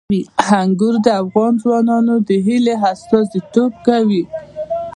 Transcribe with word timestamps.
انګور 0.61 0.95
د 1.05 1.07
افغان 1.23 1.53
ځوانانو 1.63 2.15
د 2.27 2.29
هیلو 2.45 2.73
استازیتوب 2.91 3.71
کوي. 3.87 4.23